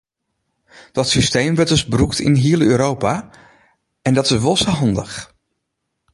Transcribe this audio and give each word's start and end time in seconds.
Dat 0.95 1.09
systeem 1.15 1.55
wurdt 1.55 1.69
dus 1.73 1.87
brûkt 1.93 2.19
yn 2.27 2.35
hiel 2.43 2.61
Europa, 2.71 3.15
en 4.05 4.13
dat 4.17 4.27
is 4.31 4.41
wol 4.43 4.57
sa 4.63 4.71
handich. 4.81 5.15